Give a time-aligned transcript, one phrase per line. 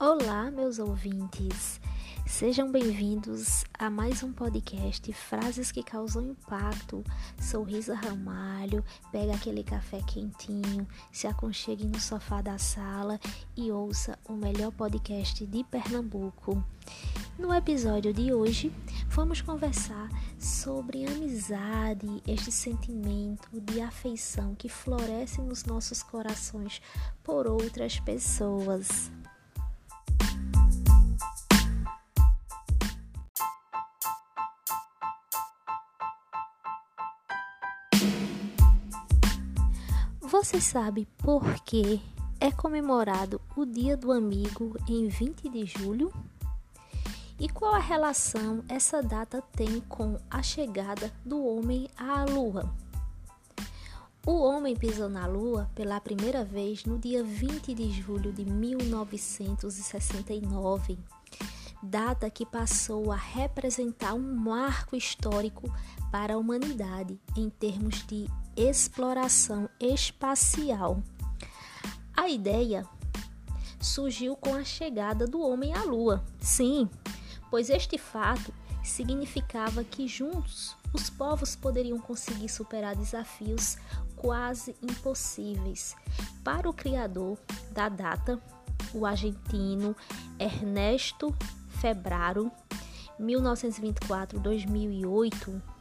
[0.00, 1.80] Olá, meus ouvintes.
[2.24, 7.02] Sejam bem-vindos a mais um podcast Frases que causam impacto.
[7.40, 8.84] Sou Risa Ramalho.
[9.10, 13.18] Pega aquele café quentinho, se aconchegue no sofá da sala
[13.56, 16.62] e ouça o melhor podcast de Pernambuco.
[17.36, 18.72] No episódio de hoje,
[19.08, 20.08] vamos conversar
[20.38, 26.80] sobre amizade, este sentimento de afeição que floresce nos nossos corações
[27.24, 29.10] por outras pessoas.
[40.40, 42.00] Você sabe por que
[42.38, 46.12] é comemorado o Dia do Amigo em 20 de julho?
[47.40, 52.72] E qual a relação essa data tem com a chegada do homem à Lua?
[54.24, 61.00] O homem pisou na Lua pela primeira vez no dia 20 de julho de 1969,
[61.82, 65.68] data que passou a representar um marco histórico
[66.12, 71.00] para a humanidade em termos de exploração espacial.
[72.16, 72.84] A ideia
[73.80, 76.24] surgiu com a chegada do homem à Lua.
[76.40, 76.90] Sim,
[77.50, 83.78] pois este fato significava que juntos os povos poderiam conseguir superar desafios
[84.16, 85.94] quase impossíveis.
[86.42, 87.38] Para o criador
[87.70, 88.42] da data,
[88.92, 89.94] o argentino
[90.36, 91.32] Ernesto
[91.80, 92.50] Febraro,
[93.20, 95.77] 1924-2008,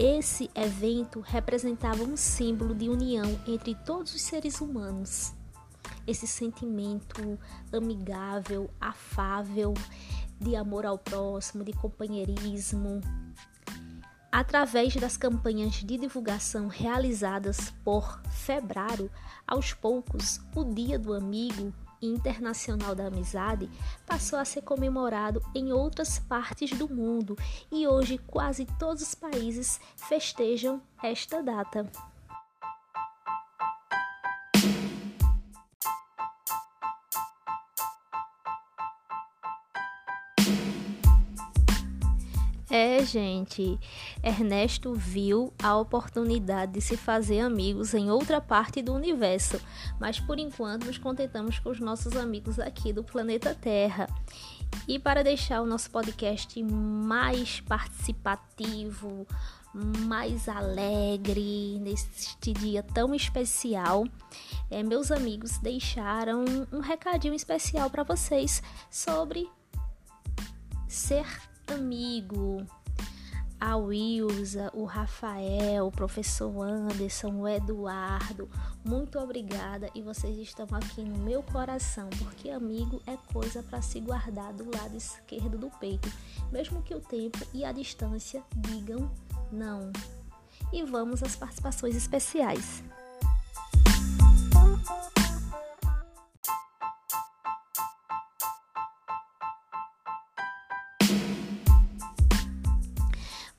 [0.00, 5.34] esse evento representava um símbolo de união entre todos os seres humanos.
[6.06, 7.36] Esse sentimento
[7.72, 9.74] amigável, afável,
[10.40, 13.00] de amor ao próximo, de companheirismo.
[14.30, 19.10] Através das campanhas de divulgação realizadas por Febraro,
[19.44, 23.68] aos poucos, o Dia do Amigo Internacional da Amizade
[24.06, 27.36] passou a ser comemorado em outras partes do mundo
[27.70, 31.90] e hoje quase todos os países festejam esta data.
[42.80, 43.76] É, gente,
[44.22, 49.60] Ernesto viu a oportunidade de se fazer amigos em outra parte do universo,
[49.98, 54.08] mas por enquanto nos contentamos com os nossos amigos aqui do planeta Terra.
[54.86, 59.26] E para deixar o nosso podcast mais participativo,
[59.74, 64.06] mais alegre neste dia tão especial,
[64.70, 69.50] é, meus amigos deixaram um recadinho especial para vocês sobre
[70.86, 71.26] ser
[71.72, 72.66] amigo,
[73.60, 78.48] a Wilza, o Rafael, o professor Anderson, o Eduardo,
[78.84, 84.00] muito obrigada e vocês estão aqui no meu coração, porque amigo é coisa para se
[84.00, 86.10] guardar do lado esquerdo do peito,
[86.52, 89.10] mesmo que o tempo e a distância digam
[89.50, 89.90] não.
[90.72, 92.82] E vamos às participações especiais.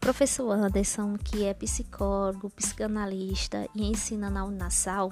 [0.10, 5.12] Professor Anderson, que é psicólogo, psicanalista e ensina na Unassal,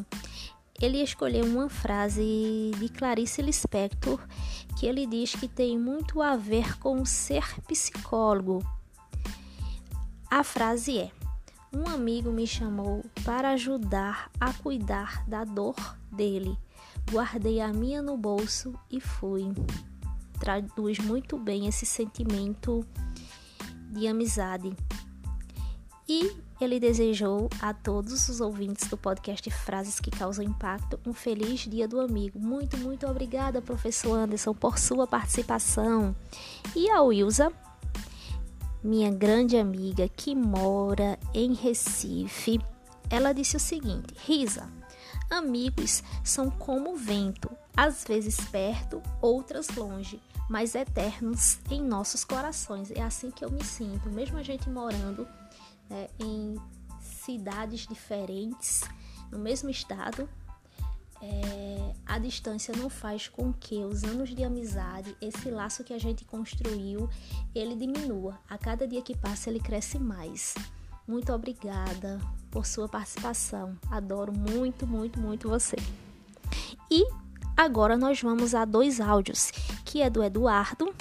[0.81, 4.19] ele escolheu uma frase de Clarice Lispector
[4.75, 8.65] que ele diz que tem muito a ver com ser psicólogo.
[10.31, 11.11] A frase é:
[11.71, 15.75] Um amigo me chamou para ajudar a cuidar da dor
[16.11, 16.57] dele.
[17.11, 19.53] Guardei a minha no bolso e fui.
[20.39, 22.83] Traduz muito bem esse sentimento
[23.97, 24.73] de amizade.
[26.07, 31.61] E ele desejou a todos os ouvintes do podcast Frases que Causam Impacto um feliz
[31.61, 32.39] Dia do Amigo.
[32.39, 36.15] Muito, muito obrigada, professor Anderson, por sua participação.
[36.75, 37.51] E a Wilza,
[38.83, 42.59] minha grande amiga que mora em Recife,
[43.09, 44.69] ela disse o seguinte: Risa,
[45.29, 52.91] amigos são como o vento, às vezes perto, outras longe mas eternos em nossos corações.
[52.91, 55.27] É assim que eu me sinto, mesmo a gente morando
[55.89, 56.55] né, em
[57.01, 58.83] cidades diferentes,
[59.31, 60.29] no mesmo estado,
[61.21, 65.99] é, a distância não faz com que os anos de amizade, esse laço que a
[65.99, 67.09] gente construiu,
[67.53, 68.39] ele diminua.
[68.47, 70.55] A cada dia que passa, ele cresce mais.
[71.07, 72.19] Muito obrigada
[72.51, 73.77] por sua participação.
[73.89, 75.77] Adoro muito, muito, muito você.
[76.89, 77.05] E
[77.57, 79.49] Agora nós vamos a dois áudios,
[79.83, 80.93] que é do Eduardo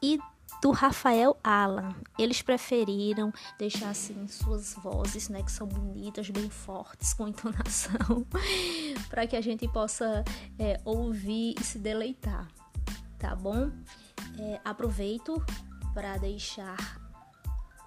[0.00, 0.20] e
[0.62, 1.92] do Rafael Alan.
[2.16, 8.24] Eles preferiram deixar assim suas vozes, né, que são bonitas, bem fortes, com entonação,
[9.10, 10.22] para que a gente possa
[10.56, 12.46] é, ouvir e se deleitar,
[13.18, 13.68] tá bom?
[14.38, 15.44] É, aproveito
[15.92, 17.00] para deixar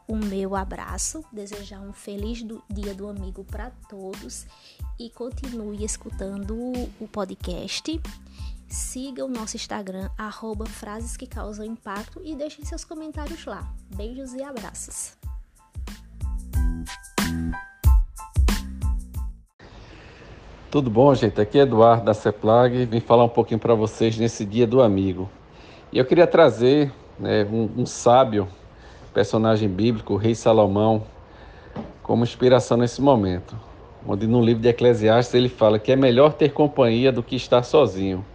[0.06, 4.46] o meu abraço, desejar um feliz do, dia do amigo para todos
[5.00, 6.56] e continue escutando
[7.00, 8.00] o podcast.
[8.68, 13.72] Siga o nosso Instagram, arroba frases que causam impacto e deixem seus comentários lá.
[13.96, 15.16] Beijos e abraços.
[20.72, 21.40] Tudo bom, gente?
[21.40, 22.86] Aqui é Eduardo da CEPLAG.
[22.86, 25.30] Vim falar um pouquinho para vocês nesse dia do amigo.
[25.92, 28.48] E eu queria trazer né, um, um sábio,
[29.14, 31.04] personagem bíblico, o rei Salomão,
[32.02, 33.56] como inspiração nesse momento.
[34.08, 37.64] Onde no livro de Eclesiastes ele fala que é melhor ter companhia do que estar
[37.64, 38.26] sozinho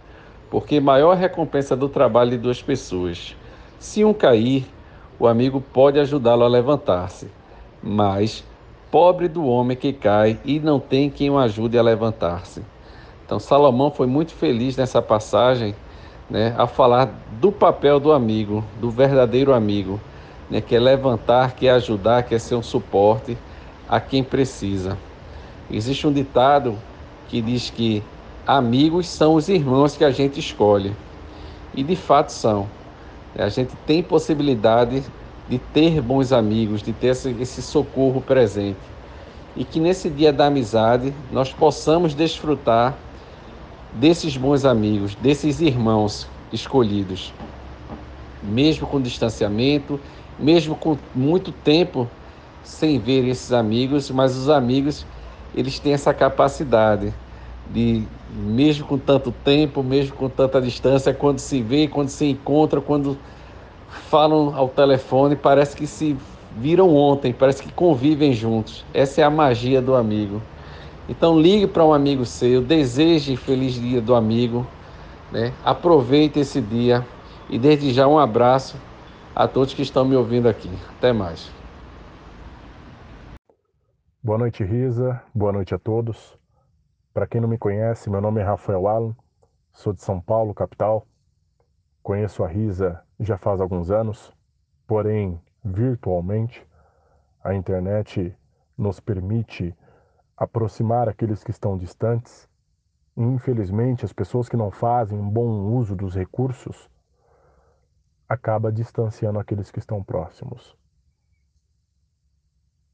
[0.49, 3.35] porque maior recompensa do trabalho de duas pessoas.
[3.77, 4.65] Se um cair,
[5.19, 7.27] o amigo pode ajudá-lo a levantar-se,
[7.81, 8.43] mas
[8.89, 12.63] pobre do homem que cai e não tem quem o ajude a levantar-se.
[13.25, 15.75] Então Salomão foi muito feliz nessa passagem,
[16.29, 19.99] né, a falar do papel do amigo, do verdadeiro amigo,
[20.49, 23.37] né, que é levantar, que é ajudar, que é ser um suporte
[23.87, 24.97] a quem precisa.
[25.71, 26.77] Existe um ditado
[27.27, 28.03] que diz que
[28.45, 30.95] amigos são os irmãos que a gente escolhe.
[31.75, 32.67] E de fato são.
[33.37, 35.03] A gente tem possibilidade
[35.47, 38.79] de ter bons amigos, de ter esse, esse socorro presente.
[39.55, 42.95] E que nesse dia da amizade nós possamos desfrutar
[43.93, 47.33] desses bons amigos, desses irmãos escolhidos.
[48.41, 49.99] Mesmo com distanciamento,
[50.39, 52.07] mesmo com muito tempo
[52.63, 55.05] sem ver esses amigos, mas os amigos,
[55.55, 57.13] eles têm essa capacidade
[57.69, 62.81] de mesmo com tanto tempo, mesmo com tanta distância, quando se vê, quando se encontra,
[62.81, 63.17] quando
[64.09, 66.15] falam ao telefone, parece que se
[66.57, 68.85] viram ontem, parece que convivem juntos.
[68.93, 70.41] Essa é a magia do amigo.
[71.07, 74.65] Então ligue para um amigo seu, deseje feliz dia do amigo,
[75.31, 75.53] né?
[75.63, 77.05] Aproveite esse dia
[77.49, 78.77] e desde já um abraço
[79.35, 80.69] a todos que estão me ouvindo aqui.
[80.97, 81.58] Até mais.
[84.21, 85.23] Boa noite, Risa.
[85.33, 86.37] Boa noite a todos.
[87.13, 89.15] Para quem não me conhece, meu nome é Rafael Alan,
[89.71, 91.07] sou de São Paulo, capital.
[92.03, 94.35] Conheço a Risa já faz alguns anos,
[94.85, 96.67] porém virtualmente.
[97.41, 98.35] A internet
[98.77, 99.73] nos permite
[100.35, 102.45] aproximar aqueles que estão distantes.
[103.15, 106.89] E, infelizmente, as pessoas que não fazem um bom uso dos recursos
[108.27, 110.77] acaba distanciando aqueles que estão próximos.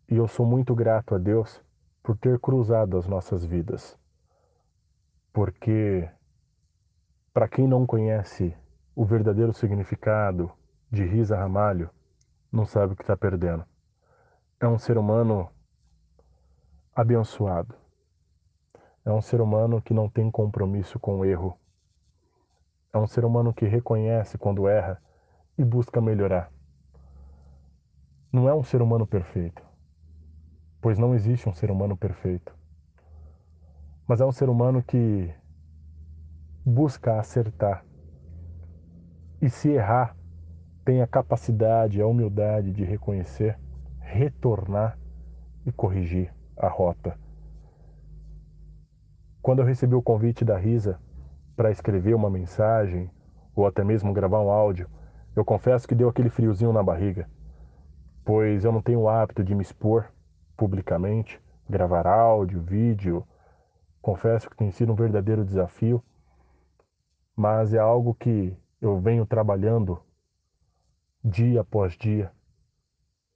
[0.10, 1.62] E eu sou muito grato a Deus
[2.02, 3.98] por ter cruzado as nossas vidas
[5.36, 6.10] porque
[7.34, 8.56] para quem não conhece
[8.96, 10.50] o verdadeiro significado
[10.90, 11.90] de Risa Ramalho,
[12.50, 13.66] não sabe o que está perdendo.
[14.62, 15.50] É um ser humano
[16.96, 17.76] abençoado.
[19.04, 21.60] É um ser humano que não tem compromisso com o erro.
[22.94, 25.04] É um ser humano que reconhece quando erra
[25.58, 26.50] e busca melhorar.
[28.32, 29.62] Não é um ser humano perfeito,
[30.86, 32.56] pois não existe um ser humano perfeito
[34.08, 35.34] mas é um ser humano que
[36.64, 37.84] busca acertar.
[39.42, 40.16] E se errar,
[40.86, 43.58] tem a capacidade, a humildade de reconhecer,
[44.00, 44.96] retornar
[45.66, 47.18] e corrigir a rota.
[49.42, 51.00] Quando eu recebi o convite da Risa
[51.56, 53.10] para escrever uma mensagem
[53.56, 54.88] ou até mesmo gravar um áudio,
[55.36, 57.28] eu confesso que deu aquele friozinho na barriga,
[58.24, 60.14] pois eu não tenho o hábito de me expor
[60.56, 63.26] publicamente, gravar áudio, vídeo,
[64.06, 66.00] Confesso que tem sido um verdadeiro desafio,
[67.36, 70.00] mas é algo que eu venho trabalhando
[71.24, 72.32] dia após dia.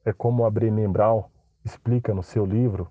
[0.05, 1.23] É como a Brené Brown
[1.65, 2.87] explica no seu livro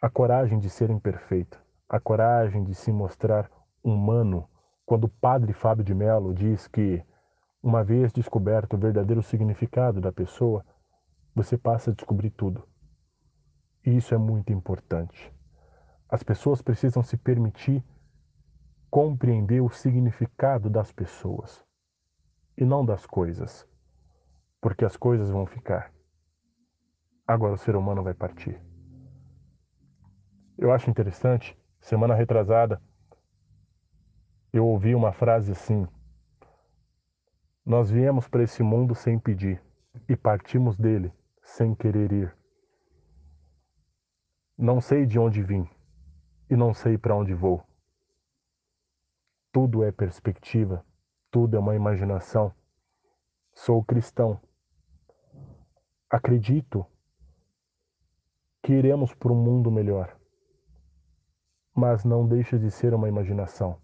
[0.00, 3.50] a coragem de ser imperfeito, a coragem de se mostrar
[3.84, 4.48] humano.
[4.86, 7.04] Quando o padre Fábio de Mello diz que,
[7.62, 10.64] uma vez descoberto o verdadeiro significado da pessoa,
[11.34, 12.66] você passa a descobrir tudo.
[13.84, 15.32] E isso é muito importante.
[16.08, 17.84] As pessoas precisam se permitir
[18.90, 21.64] compreender o significado das pessoas
[22.56, 23.66] e não das coisas,
[24.60, 25.92] porque as coisas vão ficar.
[27.26, 28.60] Agora o ser humano vai partir.
[30.58, 32.82] Eu acho interessante, semana retrasada,
[34.52, 35.86] eu ouvi uma frase assim:
[37.64, 39.62] Nós viemos para esse mundo sem pedir
[40.08, 42.39] e partimos dele sem querer ir.
[44.62, 45.66] Não sei de onde vim,
[46.50, 47.64] e não sei para onde vou.
[49.50, 50.84] Tudo é perspectiva,
[51.30, 52.52] tudo é uma imaginação.
[53.54, 54.38] Sou cristão.
[56.10, 56.84] Acredito
[58.62, 60.14] que iremos para um mundo melhor.
[61.74, 63.80] Mas não deixa de ser uma imaginação,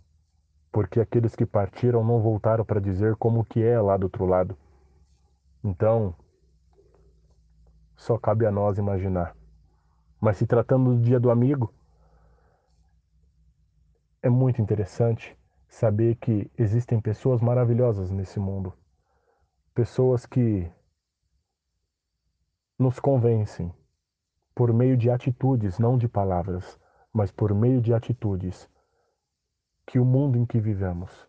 [0.70, 4.54] porque aqueles que partiram não voltaram para dizer como que é lá do outro lado.
[5.64, 6.14] Então,
[7.96, 9.34] só cabe a nós imaginar.
[10.20, 11.72] Mas se tratando do dia do amigo,
[14.22, 15.36] é muito interessante
[15.68, 18.72] saber que existem pessoas maravilhosas nesse mundo.
[19.74, 20.70] Pessoas que
[22.78, 23.72] nos convencem
[24.54, 26.78] por meio de atitudes, não de palavras,
[27.12, 28.68] mas por meio de atitudes,
[29.86, 31.28] que o mundo em que vivemos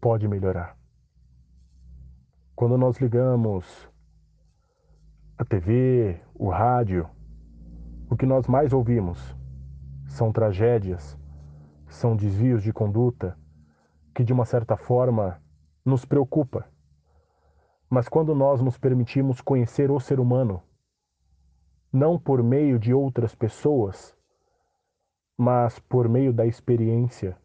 [0.00, 0.78] pode melhorar.
[2.54, 3.88] Quando nós ligamos
[5.36, 7.10] a TV, o rádio,
[8.08, 9.34] o que nós mais ouvimos
[10.06, 11.18] são tragédias,
[11.88, 13.36] são desvios de conduta
[14.14, 15.42] que de uma certa forma
[15.84, 16.66] nos preocupa.
[17.90, 20.62] Mas quando nós nos permitimos conhecer o ser humano,
[21.92, 24.16] não por meio de outras pessoas,
[25.36, 27.36] mas por meio da experiência,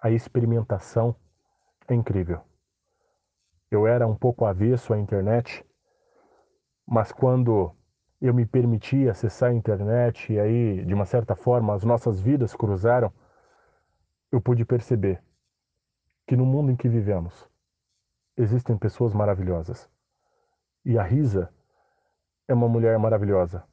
[0.00, 1.14] a experimentação
[1.86, 2.40] é incrível.
[3.70, 5.64] Eu era um pouco avesso à internet,
[6.86, 7.72] mas quando
[8.20, 12.54] eu me permiti acessar a internet e aí, de uma certa forma, as nossas vidas
[12.54, 13.12] cruzaram,
[14.30, 15.22] eu pude perceber
[16.26, 17.48] que no mundo em que vivemos
[18.36, 19.88] existem pessoas maravilhosas.
[20.84, 21.52] E a Risa
[22.46, 23.64] é uma mulher maravilhosa.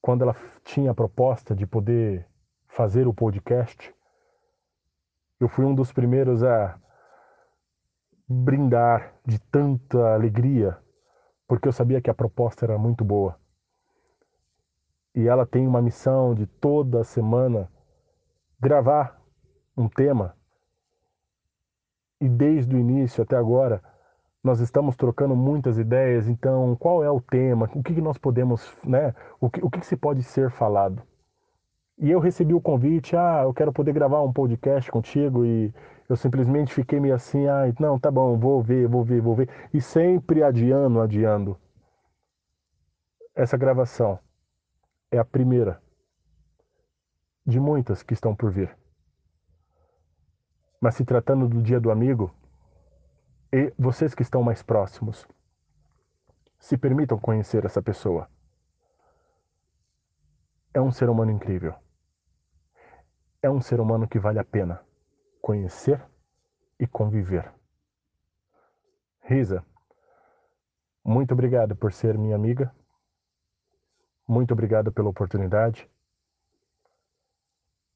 [0.00, 2.26] Quando ela tinha a proposta de poder
[2.68, 3.94] fazer o podcast,
[5.38, 6.78] eu fui um dos primeiros a
[8.28, 10.78] brindar de tanta alegria,
[11.52, 13.38] porque eu sabia que a proposta era muito boa.
[15.14, 17.68] E ela tem uma missão de toda semana
[18.58, 19.20] gravar
[19.76, 20.34] um tema.
[22.18, 23.82] E desde o início até agora,
[24.42, 26.26] nós estamos trocando muitas ideias.
[26.26, 27.68] Então, qual é o tema?
[27.74, 29.14] O que, nós podemos, né?
[29.38, 31.02] O que, o que se pode ser falado?
[31.98, 35.70] E eu recebi o convite, ah, eu quero poder gravar um podcast contigo e
[36.12, 39.48] eu simplesmente fiquei meio assim, ah, não, tá bom, vou ver, vou ver, vou ver.
[39.72, 41.58] E sempre adiando, adiando.
[43.34, 44.18] Essa gravação
[45.10, 45.82] é a primeira
[47.46, 48.76] de muitas que estão por vir.
[50.78, 52.30] Mas se tratando do dia do amigo,
[53.50, 55.26] e vocês que estão mais próximos,
[56.58, 58.28] se permitam conhecer essa pessoa.
[60.74, 61.74] É um ser humano incrível.
[63.40, 64.91] É um ser humano que vale a pena
[65.42, 66.00] conhecer
[66.78, 67.52] e conviver.
[69.20, 69.64] Risa,
[71.04, 72.72] muito obrigado por ser minha amiga.
[74.26, 75.90] Muito obrigado pela oportunidade.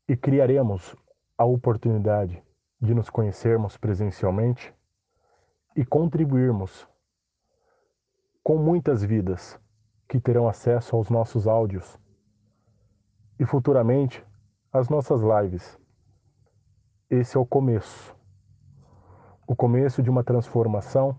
[0.08, 0.96] E criaremos
[1.38, 2.42] a oportunidade
[2.80, 4.74] de nos conhecermos presencialmente
[5.76, 6.88] e contribuirmos
[8.42, 9.58] com muitas vidas
[10.08, 11.98] que terão acesso aos nossos áudios
[13.38, 14.24] e futuramente
[14.72, 15.78] as nossas lives.
[17.08, 18.16] Esse é o começo.
[19.46, 21.16] O começo de uma transformação.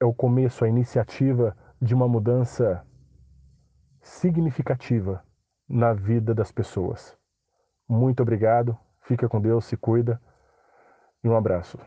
[0.00, 2.82] É o começo, a iniciativa de uma mudança
[4.00, 5.22] significativa
[5.68, 7.14] na vida das pessoas.
[7.86, 10.20] Muito obrigado, fica com Deus, se cuida
[11.22, 11.78] e um abraço.